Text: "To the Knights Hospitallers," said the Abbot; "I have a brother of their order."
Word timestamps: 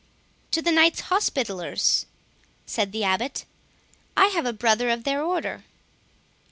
"To 0.49 0.63
the 0.63 0.71
Knights 0.71 1.01
Hospitallers," 1.11 2.07
said 2.65 2.91
the 2.91 3.03
Abbot; 3.03 3.45
"I 4.17 4.29
have 4.29 4.47
a 4.47 4.51
brother 4.53 4.89
of 4.89 5.03
their 5.03 5.21
order." 5.23 5.63